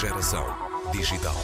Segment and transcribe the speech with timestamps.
[0.00, 0.46] Geração
[0.92, 1.36] digital.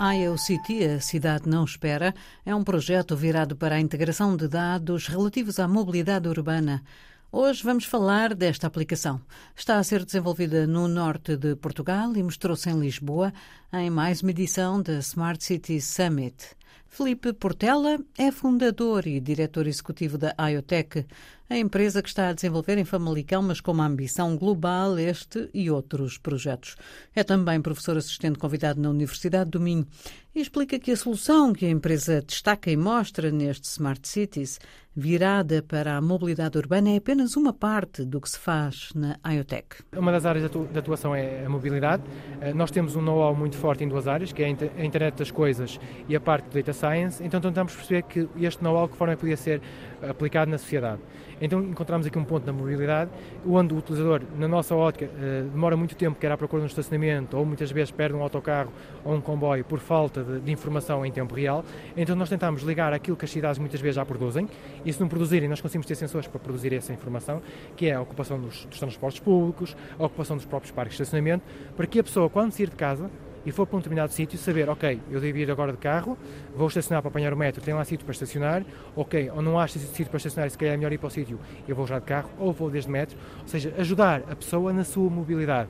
[0.00, 2.12] IOCT, a Cidade Não Espera,
[2.44, 6.82] é um projeto virado para a integração de dados relativos à mobilidade urbana.
[7.30, 9.20] Hoje vamos falar desta aplicação.
[9.54, 13.32] Está a ser desenvolvida no norte de Portugal e mostrou-se em Lisboa
[13.72, 16.56] em mais uma edição da Smart City Summit.
[16.88, 21.04] Felipe Portela é fundador e diretor executivo da IoTech,
[21.48, 25.70] a empresa que está a desenvolver em Famalicão, mas com uma ambição global, este e
[25.70, 26.74] outros projetos.
[27.14, 29.86] É também professor assistente convidado na Universidade do Minho
[30.34, 34.58] e explica que a solução que a empresa destaca e mostra neste Smart Cities,
[34.96, 39.84] virada para a mobilidade urbana, é apenas uma parte do que se faz na IoTech.
[39.96, 42.02] Uma das áreas de atuação é a mobilidade.
[42.40, 45.30] Eh, nós temos um know-how muito forte em duas áreas, que é a internet das
[45.30, 49.16] coisas e a parte do data science, então tentamos perceber que este know-how que forma
[49.16, 49.60] podia ser
[50.08, 51.00] aplicado na sociedade.
[51.40, 53.10] Então encontramos aqui um ponto na mobilidade,
[53.46, 56.68] onde o utilizador, na nossa ótica, eh, demora muito tempo, quer à procura de um
[56.68, 58.72] estacionamento, ou muitas vezes perde um autocarro
[59.04, 61.64] ou um comboio por falta de, de informação em tempo real.
[61.96, 64.48] Então nós tentamos ligar aquilo que as cidades muitas vezes já produzem,
[64.84, 67.42] e se não produzirem, nós conseguimos ter sensores para produzir essa informação,
[67.76, 71.44] que é a ocupação dos, dos transportes públicos, a ocupação dos próprios parques de estacionamento,
[71.76, 73.10] para que a pessoa, quando sair de casa,
[73.44, 76.16] e for para um determinado sítio, saber, ok, eu devo ir agora de carro,
[76.54, 78.64] vou estacionar para apanhar o metro, tem lá sítio para estacionar,
[78.96, 81.38] ok, ou não há sítio para estacionar, se calhar é melhor ir para o sítio,
[81.68, 84.84] eu vou já de carro, ou vou desde metro, ou seja, ajudar a pessoa na
[84.84, 85.68] sua mobilidade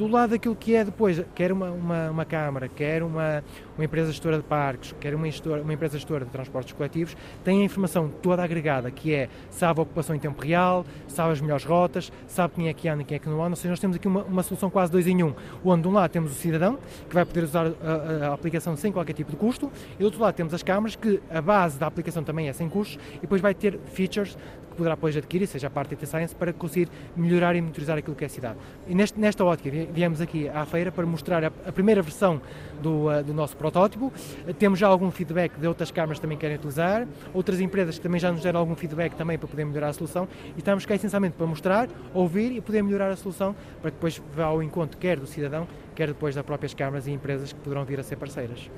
[0.00, 3.44] do lado daquilo que é depois, quer uma, uma, uma Câmara, quer uma,
[3.76, 7.60] uma empresa gestora de parques, quer uma, gestora, uma empresa gestora de transportes coletivos, tem
[7.60, 11.66] a informação toda agregada, que é, sabe a ocupação em tempo real, sabe as melhores
[11.66, 13.80] rotas, sabe quem é que anda e quem é que não anda, ou seja, nós
[13.80, 16.34] temos aqui uma, uma solução quase dois em um, onde de um lado temos o
[16.34, 20.04] cidadão, que vai poder usar a, a, aplicação sem qualquer tipo de custo, e do
[20.06, 23.20] outro lado temos as câmaras, que a base da aplicação também é sem custos, e
[23.20, 24.34] depois vai ter features
[24.80, 28.24] poderá depois adquirir, seja a parte de science, para conseguir melhorar e monitorizar aquilo que
[28.24, 28.58] é a cidade.
[28.88, 32.40] E neste, nesta ótica, viemos aqui à feira para mostrar a, a primeira versão
[32.80, 34.10] do, uh, do, nosso protótipo.
[34.58, 38.18] Temos já algum feedback de outras câmaras que também querem utilizar, outras empresas que também
[38.18, 41.36] já nos deram algum feedback também para poder melhorar a solução e estamos cá essencialmente
[41.36, 45.20] para mostrar, ouvir e poder melhorar a solução para que depois vá ao encontro quer
[45.20, 48.70] do cidadão, quer depois das próprias câmaras e empresas que poderão vir a ser parceiras.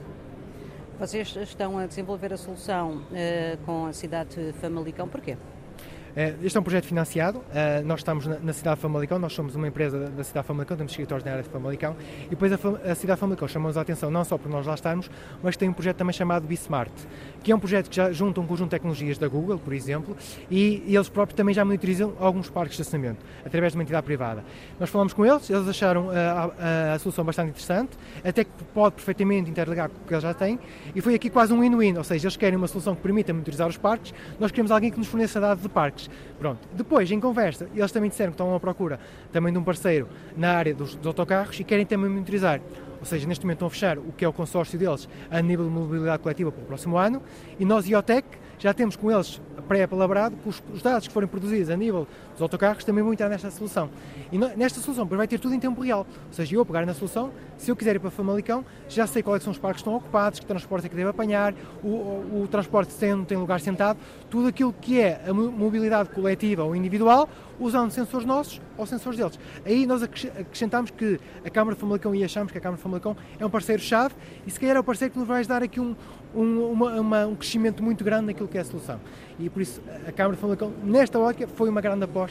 [0.99, 5.37] Vocês estão a desenvolver a solução uh, com a cidade de Famalicão, porquê?
[6.15, 7.43] Eh, este é um projeto financiado.
[7.55, 10.77] Eh, nós estamos na cidade de Famalicão, nós somos uma empresa da cidade de Famalicão,
[10.77, 11.97] temos escritórios na área de Famalicão,
[12.27, 12.57] e depois a,
[12.95, 15.11] cidade de Famalicão chamou-nos a atenção não só por nós lá estarmos,
[15.43, 16.93] mas tem um projeto também chamado BeSmart,
[17.43, 20.17] que é um projeto que já junta um conjunto de tecnologias da Google, por exemplo,
[20.51, 24.45] e, eles próprios também já monitorizam alguns parques de estacionamento, através de uma entidade privada.
[24.79, 28.97] Nós falamos com eles, eles acharam a, a, a solução bastante interessante, até que pode
[28.97, 30.59] perfeitamente interligar com o que eles já têm,
[30.95, 33.67] e foi aqui quase um win-win, ou seja, eles querem uma solução que permita monitorizar
[33.67, 36.02] os parques, nós queremos alguém que nos forneça dados de parques
[36.39, 36.69] Pronto.
[36.73, 38.99] Depois, em conversa, eles também disseram que estão à procura
[39.33, 42.61] também de um parceiro na área dos, dos autocarros e querem também monitorizar.
[43.01, 45.65] Ou seja, neste momento estão a fechar o que é o consórcio deles a nível
[45.65, 47.21] de mobilidade coletiva para o próximo ano
[47.59, 48.27] e nós, IOTEC,
[48.61, 52.85] já temos com eles pré-apalabrado que os, dados que forem produzidos a nível dos autocarros
[52.85, 53.91] também vão entrar nesta solução.
[54.31, 56.07] E nesta solução vai ter tudo em tempo real.
[56.29, 59.43] Ou seja, eu pegar na solução, se eu quiser ir para Famalicão, já sei quais
[59.43, 62.49] são os parques que estão ocupados, que transporte é que devo apanhar, o, o, o
[62.49, 63.99] transporte não tem lugar sentado,
[64.31, 67.29] tudo aquilo que é a mobilidade coletiva ou individual,
[67.61, 69.39] usando sensores nossos ou sensores deles.
[69.65, 73.17] Aí nós acrescentamos que a Câmara de Famalicão e achamos que a Câmara de Famalicão
[73.39, 74.15] é um parceiro-chave
[74.47, 75.95] e se calhar é o parceiro que nos vai dar aqui um,
[76.35, 79.01] um, uma, uma, um crescimento muito grande naquilo que é a solução.
[79.39, 82.22] E por isso a Câmara de Famalicão, nesta ótica, foi uma grande aposta,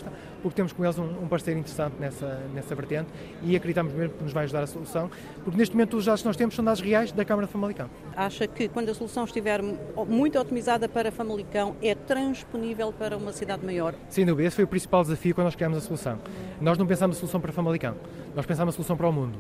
[0.42, 3.10] porque temos com eles um, um, parceiro interessante nessa, nessa vertente
[3.42, 5.10] e acreditamos mesmo que nos vai ajudar a solução,
[5.44, 7.90] porque neste momento os dados que nós temos são dados reais da Câmara de Famalicão.
[8.16, 9.62] Acha que quando a solução estiver
[10.08, 13.94] muito otimizada para Famalicão, é transponível para uma cidade maior?
[14.10, 16.20] Sem dúvida, esse foi o principal desafio quando nós criamos a solução.
[16.60, 17.96] Nós não pensámos a solução para Famalicão,
[18.36, 19.38] nós pensámos a solução para o mundo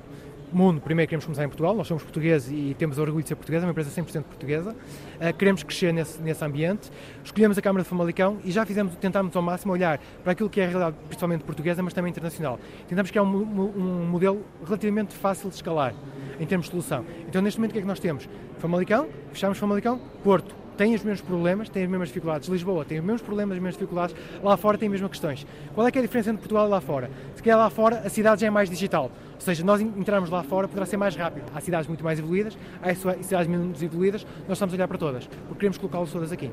[0.55, 3.65] mundo, primeiro queremos começar em Portugal, nós somos portugueses e temos orgulho de ser portuguesa,
[3.65, 6.91] uma empresa 100% portuguesa, uh, queremos crescer nesse, nesse ambiente,
[7.23, 10.61] escolhemos a Câmara de Famalicão e já fizemos, tentámos ao máximo olhar para aquilo que
[10.61, 12.59] é a realidade principalmente portuguesa, mas também internacional.
[12.87, 15.93] Tentamos criar um, um, um modelo relativamente fácil de escalar
[16.39, 17.05] em termos de solução.
[17.27, 18.27] Então neste momento o que é que nós temos?
[18.59, 22.49] Famalicão, fechamos Famalicão, Porto, tem os mesmos problemas, tem as mesmas dificuldades.
[22.49, 24.15] Lisboa tem os mesmos problemas, as mesmas dificuldades.
[24.41, 25.45] Lá fora tem as mesmas questões.
[25.75, 27.11] Qual é que é a diferença entre Portugal e lá fora?
[27.35, 29.11] Se calhar lá fora a cidade já é mais digital.
[29.35, 31.45] Ou seja, nós entrarmos lá fora poderá ser mais rápido.
[31.53, 35.27] Há cidades muito mais evoluídas, há cidades menos evoluídas, nós estamos a olhar para todas,
[35.27, 36.51] porque queremos colocá-las todas aqui.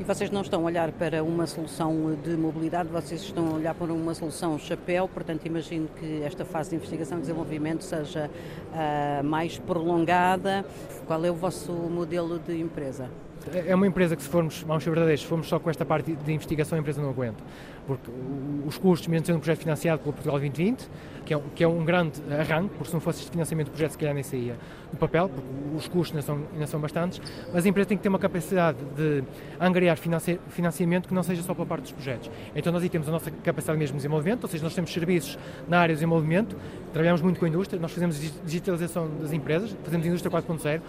[0.00, 3.74] E vocês não estão a olhar para uma solução de mobilidade, vocês estão a olhar
[3.74, 8.28] para uma solução chapéu, portanto imagino que esta fase de investigação e desenvolvimento seja
[8.72, 10.64] uh, mais prolongada.
[11.06, 13.08] Qual é o vosso modelo de empresa?
[13.54, 16.12] É uma empresa que, se formos, vamos ser verdadeiros, se formos só com esta parte
[16.12, 17.42] de investigação, a empresa não aguenta.
[17.90, 18.10] Porque
[18.66, 20.88] os custos, mesmo sendo um projeto financiado pelo Portugal 2020,
[21.24, 23.92] que é, que é um grande arranque, porque se não fosse este financiamento do projeto,
[23.92, 24.56] se calhar nem saía
[24.92, 27.20] do papel, porque os custos ainda são, ainda são bastantes,
[27.52, 29.24] mas a empresa tem que ter uma capacidade de
[29.58, 32.30] angariar financiamento que não seja só pela parte dos projetos.
[32.54, 35.38] Então nós aí temos a nossa capacidade mesmo de desenvolvimento, ou seja, nós temos serviços
[35.68, 36.56] na área do desenvolvimento,
[36.92, 40.80] trabalhamos muito com a indústria, nós fazemos digitalização das empresas, fazemos indústria 4.0,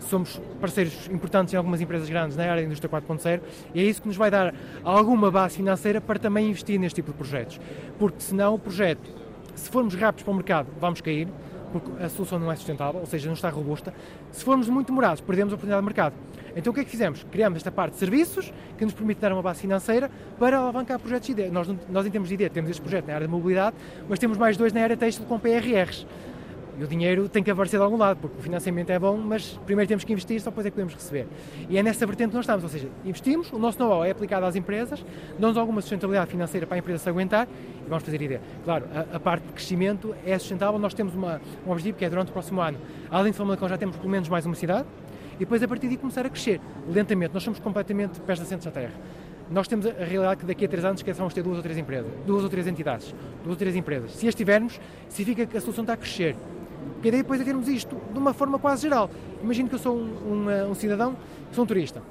[0.00, 3.40] somos parceiros importantes em algumas empresas grandes na área da indústria 4.0
[3.74, 7.12] e é isso que nos vai dar alguma base financeira para também investir neste tipo
[7.12, 7.60] de projetos.
[7.98, 9.10] Porque senão o projeto,
[9.54, 11.28] se formos rápidos para o mercado, vamos cair,
[11.72, 13.94] porque a solução não é sustentável, ou seja, não está robusta.
[14.32, 16.14] Se formos muito demorados, perdemos a oportunidade de mercado.
[16.56, 17.24] Então o que é que fizemos?
[17.30, 21.26] Criamos esta parte de serviços que nos permite dar uma base financeira para alavancar projetos
[21.26, 21.50] de ideia.
[21.50, 23.76] Nós, nós em termos de ideia, temos este projeto na área de mobilidade,
[24.08, 26.06] mas temos mais dois na área têxtil com PRRs.
[26.80, 29.60] E o dinheiro tem que aparecer de algum lado, porque o financiamento é bom, mas
[29.66, 31.26] primeiro temos que investir, só depois é que podemos receber.
[31.68, 34.46] E é nessa vertente que nós estamos, ou seja, investimos, o nosso know-how é aplicado
[34.46, 35.04] às empresas,
[35.38, 37.46] damos alguma sustentabilidade financeira para a empresa se aguentar
[37.84, 38.40] e vamos fazer ideia.
[38.64, 42.08] Claro, a, a parte de crescimento é sustentável, nós temos uma, um objetivo que é
[42.08, 42.78] durante o próximo ano,
[43.10, 44.88] além de Famalicão já temos pelo menos mais uma cidade,
[45.34, 47.34] e depois a partir daí começar a crescer lentamente.
[47.34, 48.94] Nós somos completamente pés assentes na terra.
[49.50, 51.76] Nós temos a realidade que daqui a três anos que vamos ter duas ou três
[51.76, 54.12] empresas, duas ou três entidades, duas ou três empresas.
[54.12, 54.80] Se as tivermos,
[55.10, 56.34] significa que a solução está a crescer.
[56.94, 59.10] Porque a ideia depois é termos isto de uma forma quase geral.
[59.42, 61.16] Imagino que eu sou um, um, eh, um cidadão,
[61.52, 62.02] sou um turista.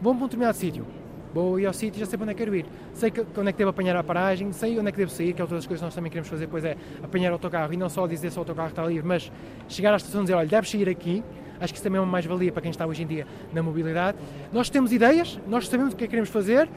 [0.00, 0.86] Vou para um determinado sítio.
[1.34, 2.66] Vou ir ao sítio já sei para onde é que quero ir.
[2.92, 5.32] Sei que, onde é que devo apanhar a paragem, sei onde é que devo sair,
[5.32, 7.72] que é outra das coisas que nós também queremos fazer, pois é apanhar o autocarro
[7.72, 9.32] e não só dizer se o autocarro está livre, mas
[9.68, 11.24] chegar à estação e dizer, olha, deves sair aqui.
[11.58, 14.18] Acho que isso também é uma mais-valia para quem está hoje em dia na mobilidade.
[14.52, 16.68] Nós temos ideias, nós sabemos o que é que queremos fazer,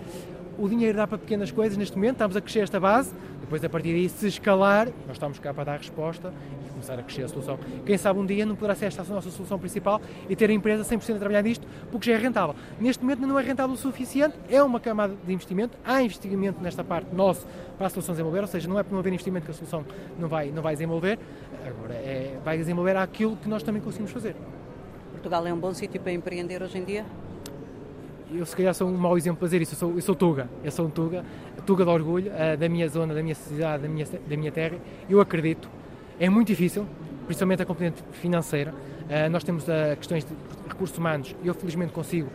[0.58, 3.14] o dinheiro dá para pequenas coisas neste momento, estamos a crescer esta base,
[3.46, 6.34] depois a partir daí, se escalar, nós estamos cá para dar resposta
[6.66, 7.60] e começar a crescer a solução.
[7.86, 10.54] Quem sabe um dia não poderá ser esta a nossa solução principal e ter a
[10.54, 12.56] empresa 100% a trabalhar nisto, porque já é rentável.
[12.80, 16.84] Neste momento não é rentável o suficiente, é uma camada de investimento, há investimento nesta
[16.84, 17.46] parte nosso
[17.78, 19.86] para a solução desenvolver, ou seja, não é por não haver investimento que a solução
[20.18, 21.20] não vai, não vai desenvolver,
[21.64, 24.36] agora é, vai desenvolver aquilo que nós também conseguimos fazer.
[25.12, 27.06] Portugal é um bom sítio para empreender hoje em dia?
[28.34, 30.50] Eu se calhar sou um mau exemplo para dizer isso, eu sou, eu sou Tuga,
[30.64, 31.24] eu sou um Tuga,
[31.66, 34.78] Tuga de orgulho, uh, da minha zona, da minha cidade, da minha, da minha terra,
[35.10, 35.70] eu acredito,
[36.20, 36.86] é muito difícil,
[37.26, 40.32] principalmente a componente financeira, uh, nós temos uh, questões de
[40.68, 42.30] recursos humanos, eu felizmente consigo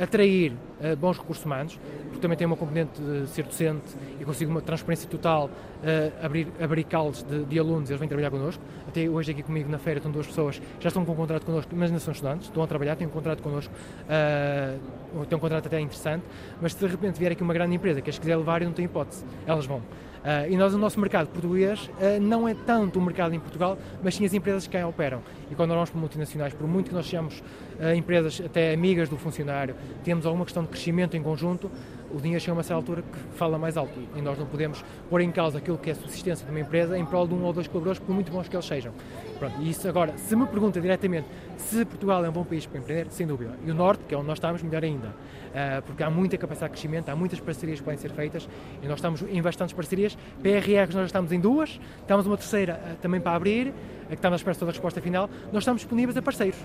[0.00, 0.52] atrair
[0.98, 1.78] bons recursos humanos,
[2.22, 6.84] também tem uma componente de ser docente e consigo uma transparência total, uh, abrir, abrir
[6.84, 8.62] caldos de, de, alunos, eles vêm trabalhar connosco.
[8.88, 11.74] Até hoje aqui comigo na feira estão duas pessoas, já estão com um contrato connosco,
[11.74, 15.66] mas ainda são estudantes, estão a trabalhar, têm um contrato connosco, uh, têm um contrato
[15.66, 16.24] até interessante,
[16.60, 18.84] mas se de repente vier aqui uma grande empresa que as quiser levar, não tem
[18.84, 19.82] hipótese, elas vão.
[20.22, 23.76] Uh, e nós, o nosso mercado português, uh, não é tanto o mercado em Portugal,
[24.02, 25.20] mas sim as empresas que cá operam.
[25.50, 29.08] E quando nós vamos para multinacionais, por muito que nós sejamos uh, empresas até amigas
[29.08, 29.74] do funcionário,
[30.04, 31.68] temos alguma questão de crescimento em conjunto,
[32.12, 34.84] o dinheiro chega a uma certa altura que fala mais alto e nós não podemos
[35.08, 37.42] pôr em causa aquilo que é a subsistência de uma empresa em prol de um
[37.42, 38.92] ou dois colaboradores, por muito bons que eles sejam.
[39.38, 41.26] Pronto, e isso agora, se me pergunta diretamente
[41.56, 43.52] se Portugal é um bom país para empreender, sem dúvida.
[43.64, 45.08] E o Norte, que é onde nós estamos, melhor ainda.
[45.08, 48.48] Uh, porque há muita capacidade de crescimento, há muitas parcerias que podem ser feitas
[48.82, 50.16] e nós estamos em bastantes parcerias.
[50.42, 53.72] PRRs nós já estamos em duas, estamos uma terceira uh, também para abrir,
[54.08, 55.28] que está na espera da resposta final.
[55.52, 56.58] Nós estamos disponíveis a parceiros,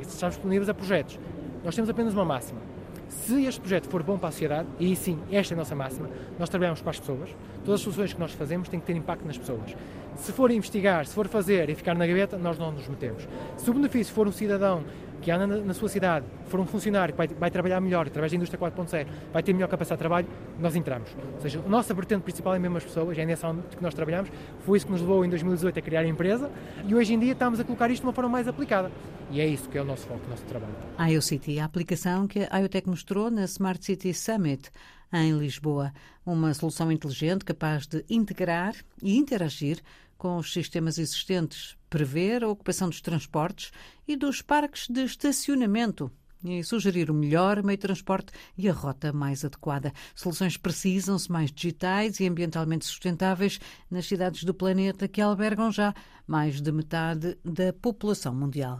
[0.00, 1.18] estamos disponíveis a projetos.
[1.64, 2.67] Nós temos apenas uma máxima
[3.08, 6.08] se este projeto for bom para a sociedade, e sim, esta é a nossa máxima,
[6.38, 7.30] nós trabalhamos para as pessoas,
[7.64, 9.74] todas as soluções que nós fazemos têm que ter impacto nas pessoas.
[10.16, 13.26] Se for investigar, se for fazer e ficar na gaveta, nós não nos metemos.
[13.56, 14.84] Se o benefício for um cidadão
[15.20, 18.36] que anda na, sua cidade, for um funcionário que vai, vai trabalhar melhor, através da
[18.36, 20.26] indústria 4.0, vai ter melhor capacidade de trabalho,
[20.58, 21.08] nós entramos.
[21.34, 23.94] Ou seja, a nossa vertente principal é mesmo as pessoas, é nessa âmbito que nós
[23.94, 26.50] trabalhamos, foi isso que nos levou em 2018 a criar a empresa
[26.86, 28.90] e hoje em dia estamos a colocar isto de uma forma mais aplicada.
[29.30, 30.72] E é isso que é o nosso foco, o nosso trabalho.
[30.96, 34.70] A IoCity, a aplicação que a IoTech mostrou na Smart City Summit
[35.12, 35.92] em Lisboa.
[36.24, 39.80] Uma solução inteligente capaz de integrar e interagir
[40.16, 43.70] com os sistemas existentes, prever a ocupação dos transportes
[44.06, 46.10] e dos parques de estacionamento
[46.44, 49.92] e sugerir o melhor meio de transporte e a rota mais adequada.
[50.14, 53.58] Soluções precisam-se mais digitais e ambientalmente sustentáveis
[53.90, 55.94] nas cidades do planeta que albergam já
[56.26, 58.78] mais de metade da população mundial.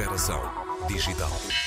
[0.00, 0.40] Geração
[0.88, 1.59] Digital.